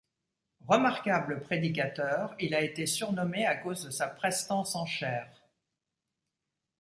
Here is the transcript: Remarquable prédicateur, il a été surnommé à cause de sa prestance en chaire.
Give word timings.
Remarquable 0.67 1.41
prédicateur, 1.41 2.33
il 2.39 2.55
a 2.55 2.61
été 2.61 2.87
surnommé 2.87 3.45
à 3.45 3.55
cause 3.55 3.83
de 3.85 3.91
sa 3.91 4.07
prestance 4.07 4.75
en 4.75 4.87
chaire. 4.87 5.43